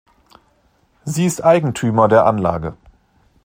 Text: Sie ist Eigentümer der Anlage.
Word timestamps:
Sie 1.05 1.27
ist 1.27 1.43
Eigentümer 1.43 2.07
der 2.07 2.25
Anlage. 2.25 2.75